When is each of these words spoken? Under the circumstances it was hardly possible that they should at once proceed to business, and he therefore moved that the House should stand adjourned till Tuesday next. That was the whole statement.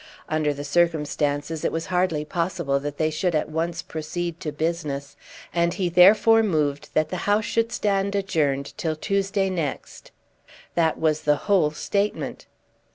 Under 0.27 0.51
the 0.51 0.63
circumstances 0.63 1.63
it 1.63 1.71
was 1.71 1.85
hardly 1.93 2.25
possible 2.25 2.79
that 2.79 2.97
they 2.97 3.11
should 3.11 3.35
at 3.35 3.49
once 3.49 3.83
proceed 3.83 4.39
to 4.39 4.51
business, 4.51 5.15
and 5.53 5.75
he 5.75 5.89
therefore 5.89 6.41
moved 6.41 6.89
that 6.95 7.09
the 7.09 7.17
House 7.29 7.45
should 7.45 7.71
stand 7.71 8.15
adjourned 8.15 8.75
till 8.79 8.95
Tuesday 8.95 9.47
next. 9.47 10.09
That 10.73 10.97
was 10.99 11.21
the 11.21 11.35
whole 11.45 11.69
statement. 11.69 12.47